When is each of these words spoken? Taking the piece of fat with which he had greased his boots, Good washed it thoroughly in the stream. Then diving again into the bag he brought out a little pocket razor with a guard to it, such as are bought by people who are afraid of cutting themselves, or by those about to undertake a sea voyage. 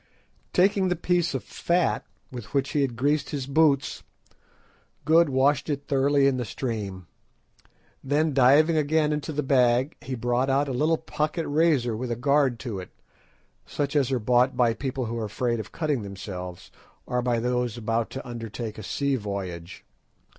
Taking 0.51 0.87
the 0.87 0.95
piece 0.95 1.35
of 1.35 1.43
fat 1.43 2.03
with 2.31 2.55
which 2.55 2.71
he 2.71 2.81
had 2.81 2.95
greased 2.95 3.29
his 3.29 3.45
boots, 3.45 4.01
Good 5.05 5.29
washed 5.29 5.69
it 5.69 5.85
thoroughly 5.85 6.25
in 6.25 6.37
the 6.37 6.43
stream. 6.43 7.05
Then 8.03 8.33
diving 8.33 8.77
again 8.77 9.13
into 9.13 9.31
the 9.31 9.43
bag 9.43 9.95
he 10.03 10.15
brought 10.15 10.49
out 10.49 10.67
a 10.67 10.71
little 10.73 10.97
pocket 10.97 11.47
razor 11.47 11.95
with 11.95 12.09
a 12.09 12.15
guard 12.15 12.57
to 12.61 12.79
it, 12.79 12.89
such 13.67 13.95
as 13.95 14.11
are 14.11 14.17
bought 14.17 14.57
by 14.57 14.73
people 14.73 15.05
who 15.05 15.19
are 15.19 15.25
afraid 15.25 15.59
of 15.59 15.71
cutting 15.71 16.01
themselves, 16.01 16.71
or 17.05 17.21
by 17.21 17.39
those 17.39 17.77
about 17.77 18.09
to 18.09 18.27
undertake 18.27 18.79
a 18.79 18.83
sea 18.83 19.15
voyage. 19.17 19.85